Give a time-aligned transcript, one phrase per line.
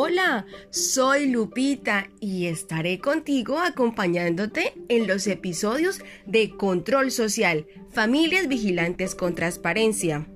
[0.00, 9.16] Hola, soy Lupita y estaré contigo acompañándote en los episodios de Control Social, Familias Vigilantes
[9.16, 10.28] con Transparencia.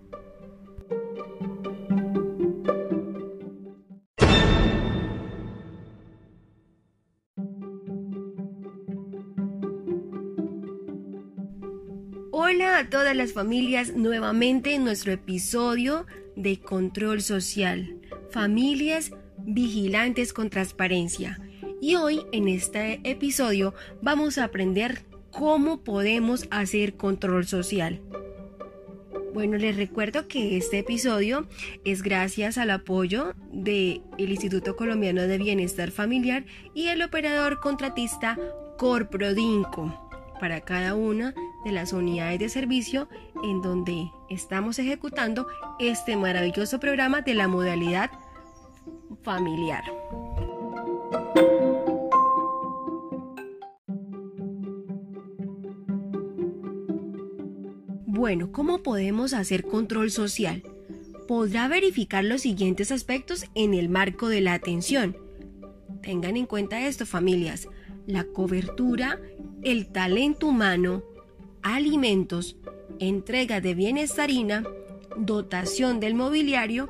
[12.33, 16.05] Hola a todas las familias nuevamente en nuestro episodio
[16.35, 18.01] de Control Social,
[18.33, 19.13] Familias
[19.45, 21.41] vigilantes con transparencia.
[21.81, 28.01] Y hoy en este episodio vamos a aprender cómo podemos hacer control social.
[29.35, 31.49] Bueno, les recuerdo que este episodio
[31.85, 38.39] es gracias al apoyo del Instituto Colombiano de Bienestar Familiar y el operador contratista
[38.77, 43.09] Corprodinco para cada una de las unidades de servicio
[43.43, 45.47] en donde estamos ejecutando
[45.79, 48.11] este maravilloso programa de la modalidad
[49.23, 49.85] familiar.
[58.07, 60.63] Bueno, ¿cómo podemos hacer control social?
[61.27, 65.17] Podrá verificar los siguientes aspectos en el marco de la atención.
[66.03, 67.69] Tengan en cuenta esto, familias.
[68.07, 69.21] La cobertura,
[69.63, 71.03] el talento humano,
[71.63, 72.57] alimentos,
[72.99, 74.65] entrega de bienestarina,
[75.17, 76.89] dotación del mobiliario,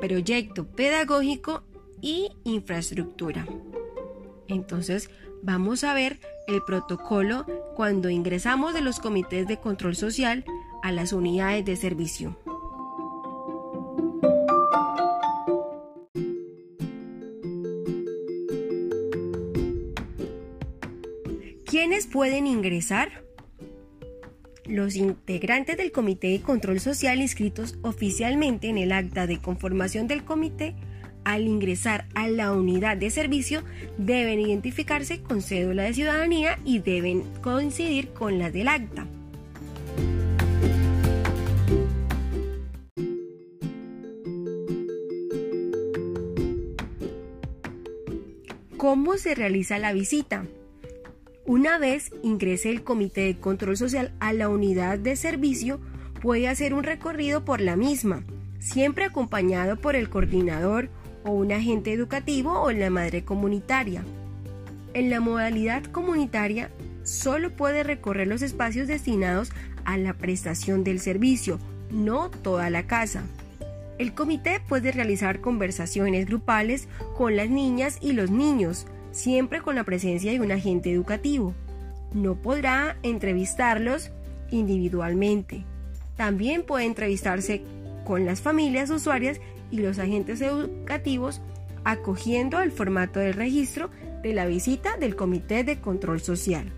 [0.00, 1.62] proyecto pedagógico
[2.02, 3.46] y infraestructura.
[4.48, 5.08] Entonces,
[5.42, 10.44] vamos a ver el protocolo cuando ingresamos de los comités de control social
[10.82, 12.36] a las unidades de servicio.
[21.64, 23.24] ¿Quiénes pueden ingresar?
[24.66, 30.24] Los integrantes del Comité de Control Social inscritos oficialmente en el acta de conformación del
[30.24, 30.74] comité
[31.24, 33.62] al ingresar a la unidad de servicio
[33.98, 39.06] deben identificarse con cédula de ciudadanía y deben coincidir con la del acta.
[48.76, 50.44] ¿Cómo se realiza la visita?
[51.46, 55.80] Una vez ingrese el Comité de Control Social a la unidad de servicio,
[56.20, 58.24] puede hacer un recorrido por la misma,
[58.58, 60.88] siempre acompañado por el coordinador
[61.24, 64.04] o un agente educativo o la madre comunitaria.
[64.94, 66.70] En la modalidad comunitaria,
[67.02, 69.50] solo puede recorrer los espacios destinados
[69.84, 71.58] a la prestación del servicio,
[71.90, 73.22] no toda la casa.
[73.98, 79.84] El comité puede realizar conversaciones grupales con las niñas y los niños, siempre con la
[79.84, 81.54] presencia de un agente educativo.
[82.12, 84.10] No podrá entrevistarlos
[84.50, 85.64] individualmente.
[86.16, 87.62] También puede entrevistarse
[88.04, 89.40] con las familias usuarias
[89.72, 91.40] y los agentes educativos
[91.82, 93.90] acogiendo el formato del registro
[94.22, 96.72] de la visita del Comité de Control Social.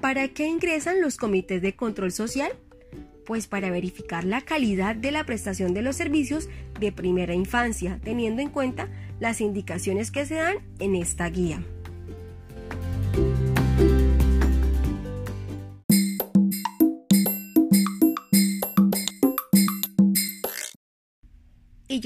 [0.00, 2.52] ¿Para qué ingresan los comités de control social?
[3.24, 8.40] Pues para verificar la calidad de la prestación de los servicios de primera infancia, teniendo
[8.40, 8.88] en cuenta
[9.18, 11.60] las indicaciones que se dan en esta guía.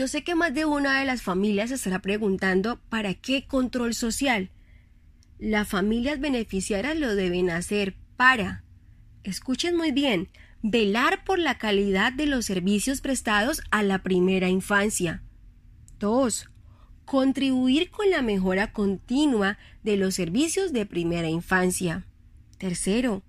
[0.01, 4.49] Yo sé que más de una de las familias estará preguntando ¿para qué control social?
[5.39, 8.65] Las familias beneficiarias lo deben hacer para,
[9.25, 10.31] escuchen muy bien,
[10.63, 15.23] velar por la calidad de los servicios prestados a la primera infancia.
[15.99, 16.49] 2.
[17.05, 22.07] Contribuir con la mejora continua de los servicios de primera infancia.
[22.57, 23.23] Tercero,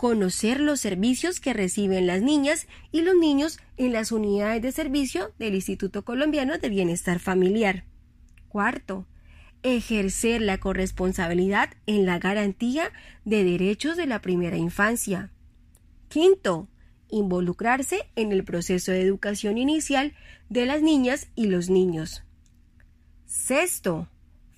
[0.00, 5.34] conocer los servicios que reciben las niñas y los niños en las unidades de servicio
[5.38, 7.84] del Instituto Colombiano de Bienestar Familiar.
[8.48, 9.04] Cuarto,
[9.62, 12.90] ejercer la corresponsabilidad en la garantía
[13.26, 15.32] de derechos de la primera infancia.
[16.08, 16.66] Quinto,
[17.10, 20.14] involucrarse en el proceso de educación inicial
[20.48, 22.22] de las niñas y los niños.
[23.26, 24.08] Sexto,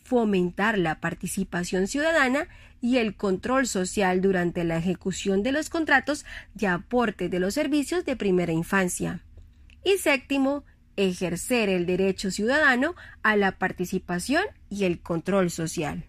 [0.05, 2.47] fomentar la participación ciudadana
[2.83, 8.05] y el control social durante la ejecución de los contratos de aporte de los servicios
[8.05, 9.25] de primera infancia.
[9.85, 10.65] Y séptimo,
[10.97, 16.09] ejercer el derecho ciudadano a la participación y el control social.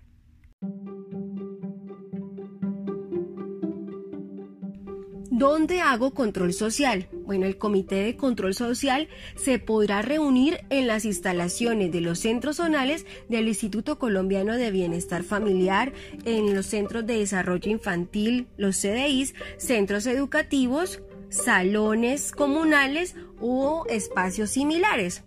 [5.36, 7.10] ¿Dónde hago control social?
[7.26, 12.58] Bueno, el Comité de Control Social se podrá reunir en las instalaciones de los centros
[12.58, 15.92] zonales del Instituto Colombiano de Bienestar Familiar,
[16.26, 25.24] en los centros de desarrollo infantil, los CDIs, centros educativos, salones comunales u espacios similares.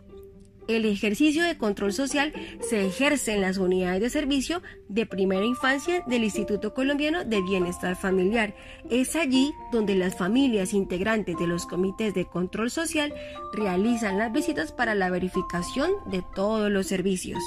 [0.69, 6.03] El ejercicio de control social se ejerce en las unidades de servicio de primera infancia
[6.07, 8.55] del Instituto Colombiano de Bienestar Familiar.
[8.91, 13.15] Es allí donde las familias integrantes de los comités de control social
[13.53, 17.39] realizan las visitas para la verificación de todos los servicios.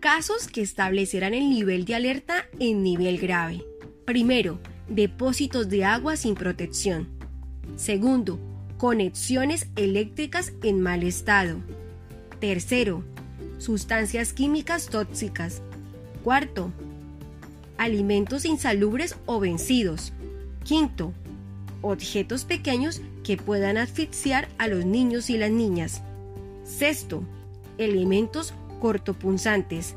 [0.00, 3.64] Casos que establecerán el nivel de alerta en nivel grave.
[4.04, 7.08] Primero, depósitos de agua sin protección.
[7.74, 8.38] Segundo,
[8.76, 11.58] conexiones eléctricas en mal estado.
[12.38, 13.02] Tercero,
[13.58, 15.62] sustancias químicas tóxicas.
[16.22, 16.72] Cuarto,
[17.76, 20.12] alimentos insalubres o vencidos.
[20.62, 21.12] Quinto,
[21.82, 26.02] objetos pequeños que puedan asfixiar a los niños y las niñas.
[26.62, 27.24] Sexto,
[27.78, 29.94] elementos cortopunzantes.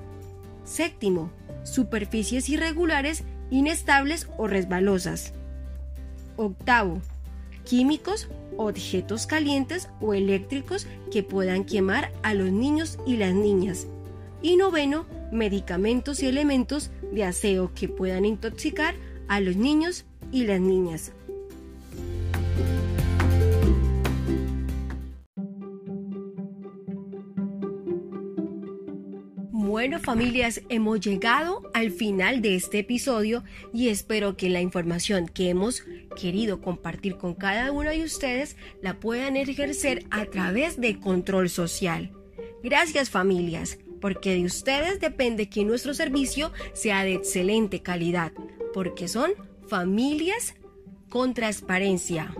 [0.63, 1.31] Séptimo,
[1.63, 5.33] superficies irregulares, inestables o resbalosas.
[6.37, 7.01] Octavo,
[7.65, 13.87] químicos, objetos calientes o eléctricos que puedan quemar a los niños y las niñas.
[14.41, 18.95] Y noveno, medicamentos y elementos de aseo que puedan intoxicar
[19.27, 21.13] a los niños y las niñas.
[29.81, 33.43] Bueno familias, hemos llegado al final de este episodio
[33.73, 35.83] y espero que la información que hemos
[36.15, 42.11] querido compartir con cada uno de ustedes la puedan ejercer a través de control social.
[42.61, 48.33] Gracias familias, porque de ustedes depende que nuestro servicio sea de excelente calidad,
[48.75, 49.31] porque son
[49.67, 50.53] familias
[51.09, 52.31] con transparencia.